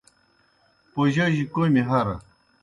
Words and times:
پوجوجیْ 0.91 1.45
کوْمی 1.53 1.81
ہرہ۔ 1.89 2.15